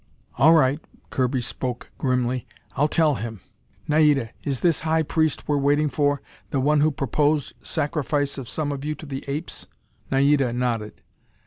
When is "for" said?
5.89-6.23